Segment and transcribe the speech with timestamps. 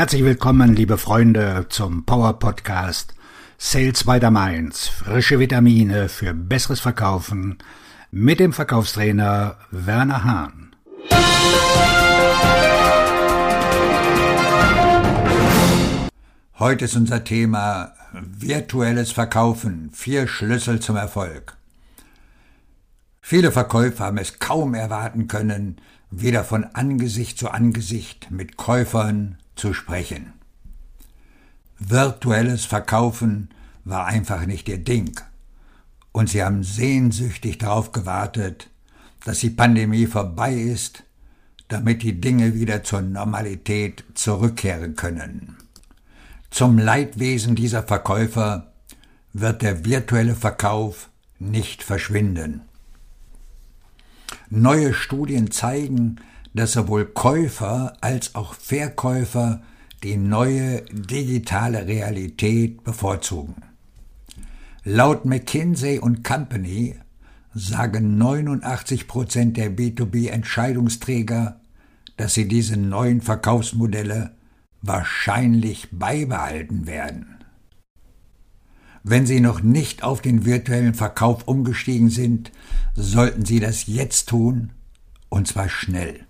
[0.00, 3.12] Herzlich willkommen, liebe Freunde, zum Power Podcast
[3.58, 4.88] Sales by the Mainz.
[4.88, 7.58] Frische Vitamine für besseres Verkaufen
[8.10, 10.74] mit dem Verkaufstrainer Werner Hahn.
[16.58, 19.90] Heute ist unser Thema virtuelles Verkaufen.
[19.92, 21.58] Vier Schlüssel zum Erfolg.
[23.20, 25.76] Viele Verkäufer haben es kaum erwarten können,
[26.10, 30.32] wieder von Angesicht zu Angesicht mit Käufern zu sprechen.
[31.78, 33.50] Virtuelles Verkaufen
[33.84, 35.20] war einfach nicht ihr Ding.
[36.12, 38.70] Und sie haben sehnsüchtig darauf gewartet,
[39.24, 41.04] dass die Pandemie vorbei ist,
[41.68, 45.56] damit die Dinge wieder zur Normalität zurückkehren können.
[46.50, 48.72] Zum Leidwesen dieser Verkäufer
[49.32, 52.62] wird der virtuelle Verkauf nicht verschwinden.
[54.48, 56.16] Neue Studien zeigen,
[56.54, 59.62] dass sowohl Käufer als auch Verkäufer
[60.02, 63.56] die neue digitale Realität bevorzugen.
[64.84, 66.96] Laut McKinsey und Company
[67.54, 71.60] sagen 89 Prozent der B2B-Entscheidungsträger,
[72.16, 74.32] dass sie diese neuen Verkaufsmodelle
[74.82, 77.36] wahrscheinlich beibehalten werden.
[79.02, 82.52] Wenn Sie noch nicht auf den virtuellen Verkauf umgestiegen sind,
[82.94, 84.72] sollten Sie das jetzt tun,
[85.30, 86.26] und zwar schnell.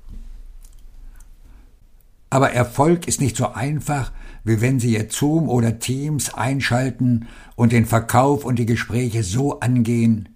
[2.30, 4.12] Aber Erfolg ist nicht so einfach,
[4.44, 9.58] wie wenn Sie Ihr Zoom oder Teams einschalten und den Verkauf und die Gespräche so
[9.60, 10.28] angehen,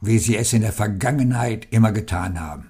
[0.00, 2.68] wie Sie es in der Vergangenheit immer getan haben.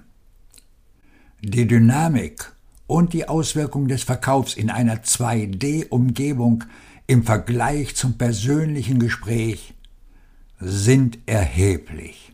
[1.41, 2.51] Die Dynamik
[2.85, 6.65] und die Auswirkungen des Verkaufs in einer 2D-Umgebung
[7.07, 9.73] im Vergleich zum persönlichen Gespräch
[10.59, 12.33] sind erheblich.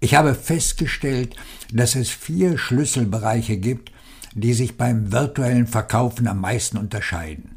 [0.00, 1.36] Ich habe festgestellt,
[1.72, 3.92] dass es vier Schlüsselbereiche gibt,
[4.36, 7.56] die sich beim virtuellen Verkaufen am meisten unterscheiden.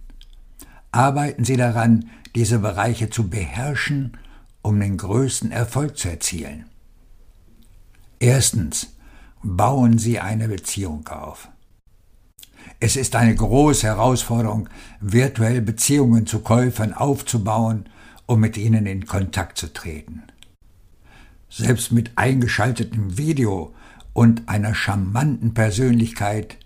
[0.91, 4.17] Arbeiten Sie daran, diese Bereiche zu beherrschen,
[4.61, 6.67] um den größten Erfolg zu erzielen.
[8.20, 8.95] Erstens,
[9.43, 11.49] bauen Sie eine Beziehung auf.
[12.80, 14.70] Es ist eine große Herausforderung,
[15.02, 17.89] virtuell Beziehungen zu Käufern aufzubauen,
[18.26, 20.23] um mit ihnen in Kontakt zu treten.
[21.49, 23.73] Selbst mit eingeschaltetem Video
[24.14, 26.58] und einer charmanten Persönlichkeit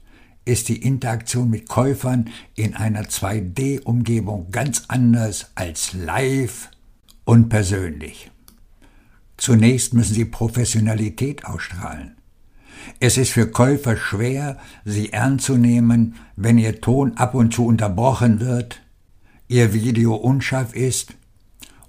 [0.45, 6.69] ist die Interaktion mit Käufern in einer 2D-Umgebung ganz anders als live
[7.25, 8.31] und persönlich.
[9.37, 12.15] Zunächst müssen sie Professionalität ausstrahlen.
[12.99, 17.65] Es ist für Käufer schwer, sie ernst zu nehmen, wenn ihr Ton ab und zu
[17.65, 18.81] unterbrochen wird,
[19.47, 21.13] ihr Video unscharf ist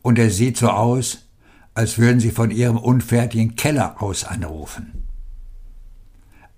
[0.03, 1.27] und es sieht so aus,
[1.75, 5.04] als würden sie von ihrem unfertigen Keller aus anrufen.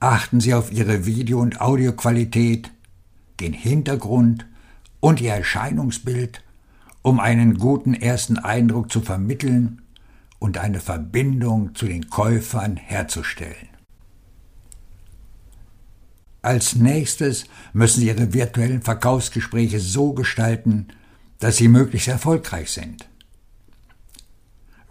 [0.06, 2.71] Achten Sie auf Ihre Video- und Audioqualität,
[3.41, 4.47] den Hintergrund
[5.00, 6.44] und Ihr Erscheinungsbild,
[7.03, 9.83] um einen guten ersten Eindruck zu vermitteln
[10.39, 13.69] und eine Verbindung zu den Käufern herzustellen.
[16.41, 20.87] Als nächstes müssen Sie Ihre virtuellen Verkaufsgespräche so gestalten,
[21.41, 23.09] dass sie möglichst erfolgreich sind.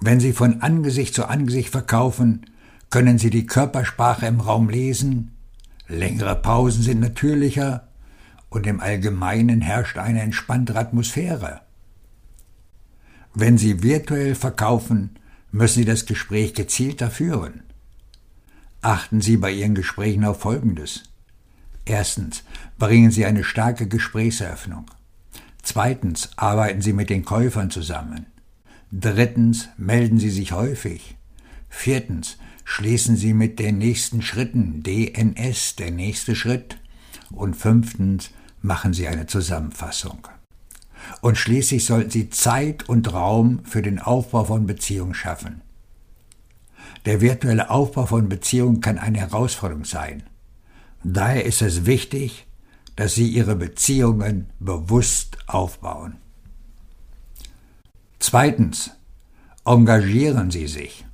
[0.02, 2.48] Wenn Sie von Angesicht zu Angesicht verkaufen,
[2.90, 5.36] können Sie die Körpersprache im Raum lesen,
[5.88, 7.88] längere Pausen sind natürlicher
[8.50, 11.62] und im Allgemeinen herrscht eine entspanntere Atmosphäre.
[13.34, 15.18] Wenn Sie virtuell verkaufen,
[15.52, 17.64] müssen Sie das Gespräch gezielter führen.
[18.82, 21.04] Achten Sie bei Ihren Gesprächen auf Folgendes.
[21.86, 22.44] Erstens,
[22.80, 24.86] bringen Sie eine starke Gesprächseröffnung.
[25.62, 28.28] Zweitens, arbeiten Sie mit den Käufern zusammen.
[28.92, 31.18] Drittens, melden Sie sich häufig.
[31.78, 36.78] Viertens, schließen Sie mit den nächsten Schritten, DNS, der nächste Schritt.
[37.32, 38.32] Und fünftens,
[38.62, 40.28] machen Sie eine Zusammenfassung.
[41.22, 45.62] Und schließlich sollten Sie Zeit und Raum für den Aufbau von Beziehungen schaffen.
[47.06, 50.24] Der virtuelle Aufbau von Beziehungen kann eine Herausforderung sein.
[51.04, 52.48] Daher ist es wichtig,
[52.96, 56.16] dass Sie Ihre Beziehungen bewusst aufbauen.
[58.18, 58.92] Zweitens,
[59.66, 61.06] engagieren Sie sich.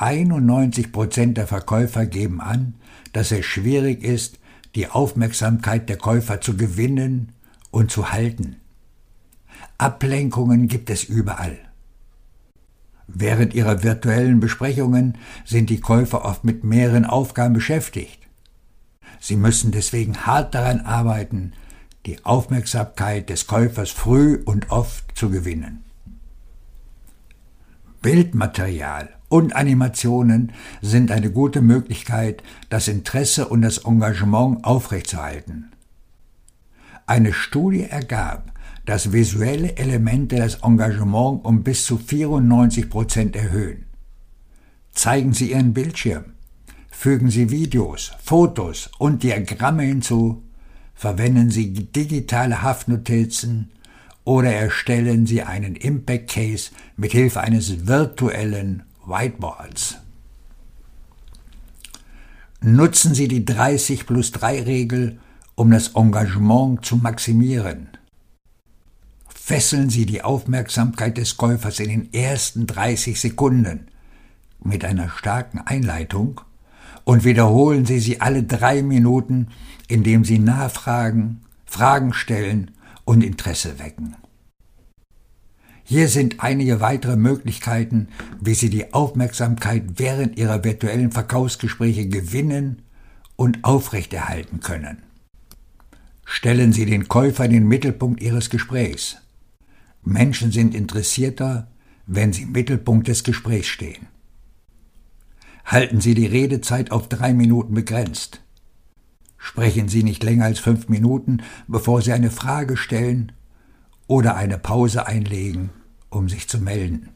[0.00, 2.74] 91 Prozent der Verkäufer geben an,
[3.12, 4.38] dass es schwierig ist,
[4.74, 7.32] die Aufmerksamkeit der Käufer zu gewinnen
[7.70, 8.56] und zu halten.
[9.76, 11.58] Ablenkungen gibt es überall.
[13.08, 18.20] Während ihrer virtuellen Besprechungen sind die Käufer oft mit mehreren Aufgaben beschäftigt.
[19.18, 21.52] Sie müssen deswegen hart daran arbeiten,
[22.06, 25.84] die Aufmerksamkeit des Käufers früh und oft zu gewinnen.
[28.00, 35.70] Bildmaterial und Animationen sind eine gute Möglichkeit, das Interesse und das Engagement aufrechtzuerhalten.
[37.06, 38.52] Eine Studie ergab,
[38.84, 43.86] dass visuelle Elemente das Engagement um bis zu 94 Prozent erhöhen.
[44.92, 46.24] Zeigen Sie Ihren Bildschirm,
[46.90, 50.42] fügen Sie Videos, Fotos und Diagramme hinzu,
[50.94, 53.70] verwenden Sie digitale Haftnotizen
[54.24, 59.96] oder erstellen Sie einen Impact Case mit Hilfe eines virtuellen Whiteboards.
[62.60, 65.18] Nutzen Sie die 30 plus 3 Regel,
[65.54, 67.88] um das Engagement zu maximieren.
[69.28, 73.88] Fesseln Sie die Aufmerksamkeit des Käufers in den ersten 30 Sekunden
[74.62, 76.42] mit einer starken Einleitung
[77.04, 79.48] und wiederholen Sie sie alle drei Minuten,
[79.88, 82.70] indem Sie nachfragen, Fragen stellen
[83.04, 84.16] und Interesse wecken.
[85.90, 88.10] Hier sind einige weitere Möglichkeiten,
[88.40, 92.82] wie Sie die Aufmerksamkeit während Ihrer virtuellen Verkaufsgespräche gewinnen
[93.34, 94.98] und aufrechterhalten können.
[96.24, 99.16] Stellen Sie den Käufer in den Mittelpunkt Ihres Gesprächs.
[100.04, 101.66] Menschen sind interessierter,
[102.06, 104.06] wenn sie im Mittelpunkt des Gesprächs stehen.
[105.64, 108.42] Halten Sie die Redezeit auf drei Minuten begrenzt.
[109.38, 113.32] Sprechen Sie nicht länger als fünf Minuten, bevor Sie eine Frage stellen
[114.06, 115.70] oder eine Pause einlegen,
[116.10, 117.08] um sich zu melden.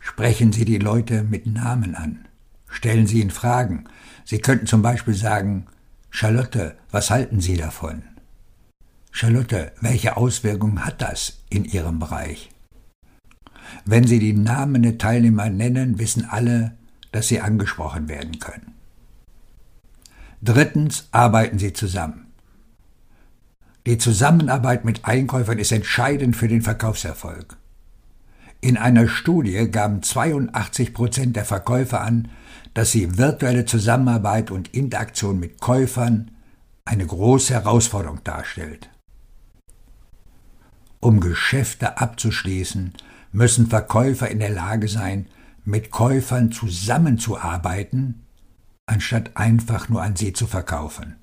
[0.00, 2.26] Sprechen Sie die Leute mit Namen an.
[2.68, 3.84] Stellen Sie ihnen Fragen.
[4.24, 5.66] Sie könnten zum Beispiel sagen,
[6.10, 8.02] Charlotte, was halten Sie davon?
[9.12, 12.50] Charlotte, welche Auswirkungen hat das in Ihrem Bereich?
[13.84, 16.76] Wenn Sie die Namen der Teilnehmer nennen, wissen alle,
[17.12, 18.74] dass sie angesprochen werden können.
[20.42, 22.29] Drittens arbeiten Sie zusammen.
[23.86, 27.56] Die Zusammenarbeit mit Einkäufern ist entscheidend für den Verkaufserfolg.
[28.60, 32.28] In einer Studie gaben 82 Prozent der Verkäufer an,
[32.74, 36.30] dass sie virtuelle Zusammenarbeit und Interaktion mit Käufern
[36.84, 38.90] eine große Herausforderung darstellt.
[41.00, 42.92] Um Geschäfte abzuschließen,
[43.32, 45.26] müssen Verkäufer in der Lage sein,
[45.64, 48.26] mit Käufern zusammenzuarbeiten,
[48.84, 51.16] anstatt einfach nur an sie zu verkaufen.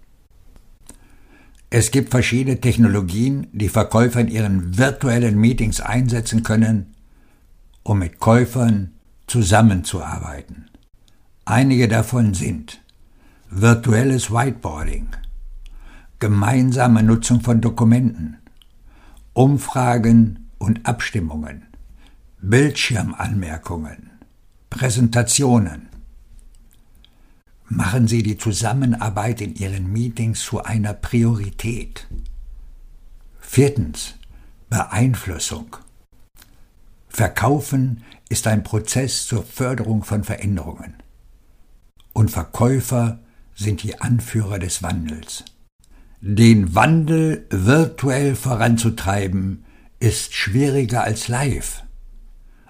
[1.69, 6.95] Es gibt verschiedene Technologien, die Verkäufer in ihren virtuellen Meetings einsetzen können,
[7.83, 8.93] um mit Käufern
[9.27, 10.69] zusammenzuarbeiten.
[11.43, 12.81] Einige davon sind
[13.49, 15.07] virtuelles Whiteboarding,
[16.19, 18.37] gemeinsame Nutzung von Dokumenten,
[19.33, 21.63] Umfragen und Abstimmungen,
[22.41, 24.11] Bildschirmanmerkungen,
[24.69, 25.89] Präsentationen.
[27.69, 32.07] Machen Sie die Zusammenarbeit in Ihren Meetings zu einer Priorität.
[33.41, 34.13] Viertens.
[34.69, 35.77] Beeinflussung.
[37.07, 40.95] Verkaufen ist ein Prozess zur Förderung von Veränderungen.
[42.13, 43.19] Und Verkäufer
[43.55, 45.45] sind die Anführer des Wandels.
[46.19, 49.63] Den Wandel virtuell voranzutreiben,
[49.99, 51.83] ist schwieriger als live.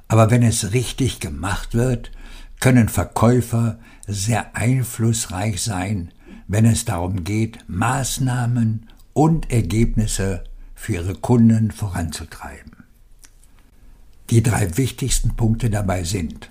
[0.07, 2.11] Aber wenn es richtig gemacht wird,
[2.59, 6.11] können Verkäufer sehr einflussreich sein,
[6.47, 10.43] wenn es darum geht, Maßnahmen und Ergebnisse
[10.75, 12.71] für ihre Kunden voranzutreiben.
[14.29, 16.49] Die drei wichtigsten Punkte dabei sind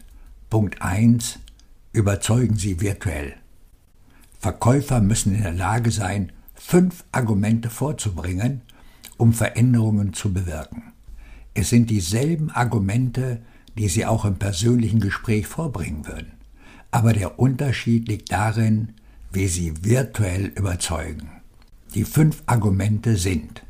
[0.51, 1.39] Punkt 1
[1.93, 3.37] Überzeugen Sie virtuell.
[4.39, 8.61] Verkäufer müssen in der Lage sein, fünf Argumente vorzubringen,
[9.17, 10.93] um Veränderungen zu bewirken.
[11.55, 13.41] Es sind dieselben Argumente,
[13.77, 16.33] die Sie auch im persönlichen Gespräch vorbringen würden.
[16.91, 18.95] Aber der Unterschied liegt darin,
[19.33, 21.31] wie Sie virtuell überzeugen.
[21.95, 23.63] Die fünf Argumente sind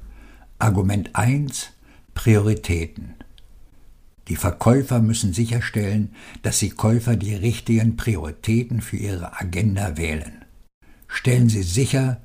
[0.59, 1.71] Argument 1
[2.15, 3.15] Prioritäten.
[4.29, 6.11] Die Verkäufer müssen sicherstellen,
[6.43, 10.45] dass die Käufer die richtigen Prioritäten für ihre Agenda wählen.
[11.07, 12.21] Stellen Sie sicher,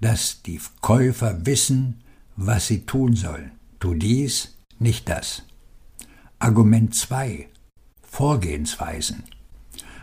[0.00, 2.02] dass die Käufer wissen,
[2.36, 3.52] was sie tun sollen.
[3.78, 5.44] Tu dies, nicht das.
[6.38, 7.48] Argument 2.
[8.02, 9.24] Vorgehensweisen.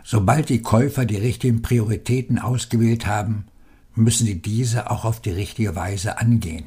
[0.04, 3.46] Sobald die Käufer die richtigen Prioritäten ausgewählt haben,
[3.96, 6.66] müssen sie diese auch auf die richtige Weise angehen.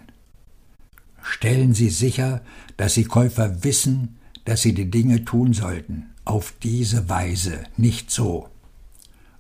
[1.23, 2.43] Stellen Sie sicher,
[2.77, 8.49] dass die Käufer wissen, dass sie die Dinge tun sollten, auf diese Weise, nicht so.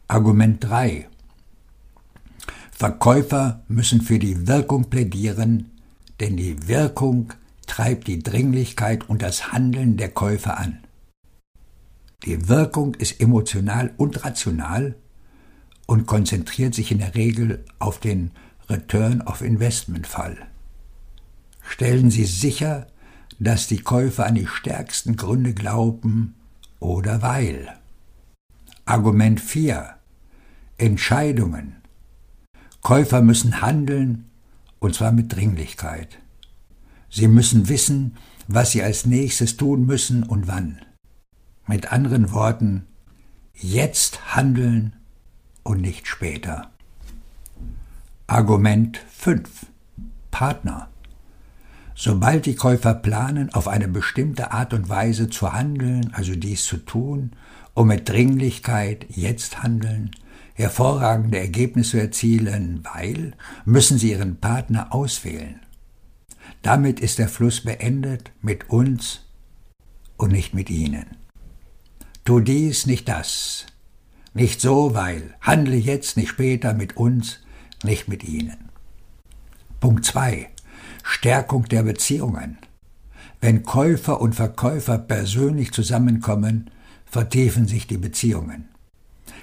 [0.08, 1.06] Argument 3.
[2.72, 5.70] Verkäufer müssen für die Wirkung plädieren,
[6.20, 7.32] denn die Wirkung
[7.66, 10.78] treibt die Dringlichkeit und das Handeln der Käufer an.
[12.24, 14.94] Die Wirkung ist emotional und rational
[15.86, 18.30] und konzentriert sich in der Regel auf den
[18.68, 20.36] Return of Investment Fall.
[21.62, 22.86] Stellen Sie sicher,
[23.38, 26.34] dass die Käufer an die stärksten Gründe glauben
[26.80, 27.68] oder weil.
[28.86, 29.94] Argument 4.
[30.78, 31.76] Entscheidungen.
[32.82, 34.30] Käufer müssen handeln,
[34.78, 36.18] und zwar mit Dringlichkeit.
[37.14, 38.16] Sie müssen wissen,
[38.48, 40.80] was sie als nächstes tun müssen und wann.
[41.68, 42.86] Mit anderen Worten,
[43.54, 44.94] jetzt handeln
[45.62, 46.72] und nicht später.
[48.26, 49.66] Argument 5.
[50.32, 50.88] Partner.
[51.94, 56.78] Sobald die Käufer planen, auf eine bestimmte Art und Weise zu handeln, also dies zu
[56.78, 57.30] tun,
[57.74, 60.10] um mit Dringlichkeit jetzt handeln,
[60.54, 65.60] hervorragende Ergebnisse erzielen, weil müssen sie ihren Partner auswählen.
[66.62, 69.20] Damit ist der Fluss beendet mit uns
[70.16, 71.06] und nicht mit ihnen.
[72.24, 73.66] Tu dies, nicht das.
[74.32, 75.34] Nicht so, weil.
[75.40, 77.40] Handle jetzt, nicht später mit uns,
[77.82, 78.70] nicht mit ihnen.
[79.80, 80.48] Punkt 2.
[81.02, 82.58] Stärkung der Beziehungen.
[83.40, 86.70] Wenn Käufer und Verkäufer persönlich zusammenkommen,
[87.04, 88.68] vertiefen sich die Beziehungen.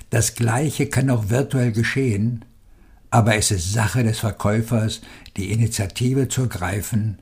[0.10, 2.44] Das Gleiche kann auch virtuell geschehen,
[3.12, 5.02] aber es ist Sache des Verkäufers,
[5.38, 7.20] die Initiative zu ergreifen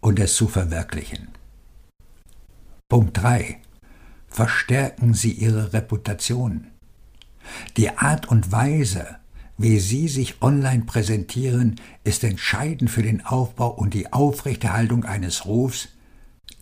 [0.00, 1.28] und es zu verwirklichen.
[2.88, 3.58] Punkt 3
[4.28, 6.68] verstärken sie ihre Reputation.
[7.76, 9.16] Die Art und Weise,
[9.58, 15.88] wie sie sich online präsentieren, ist entscheidend für den Aufbau und die Aufrechterhaltung eines Rufs,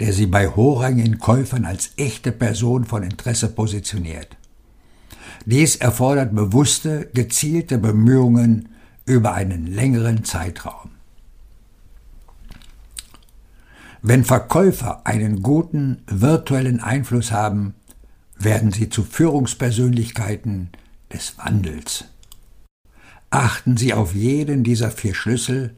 [0.01, 4.38] der sie bei hochrangigen Käufern als echte Person von Interesse positioniert.
[5.51, 8.69] Dies erfordert bewusste, gezielte Bemühungen
[9.07, 10.91] über einen längeren Zeitraum.
[14.03, 17.73] Wenn Verkäufer einen guten virtuellen Einfluss haben,
[18.37, 20.69] werden sie zu Führungspersönlichkeiten
[21.11, 22.05] des Wandels.
[23.31, 25.75] Achten Sie auf jeden dieser vier Schlüssel,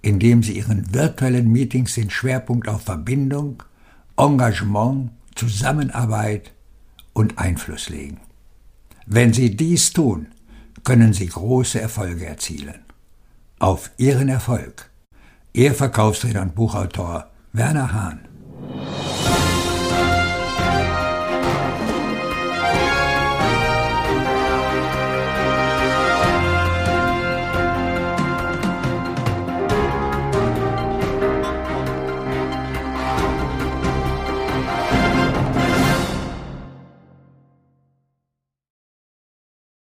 [0.00, 3.64] indem Sie Ihren virtuellen Meetings den Schwerpunkt auf Verbindung,
[4.16, 6.52] Engagement, Zusammenarbeit
[7.14, 8.20] und Einfluss legen.
[9.10, 10.26] Wenn Sie dies tun,
[10.84, 12.80] können Sie große Erfolge erzielen.
[13.58, 14.90] Auf Ihren Erfolg.
[15.54, 18.28] Ihr Verkaufsredner und Buchautor Werner Hahn